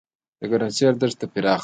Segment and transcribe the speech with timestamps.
[0.39, 1.59] د ګرمسیر دښتې پراخې دي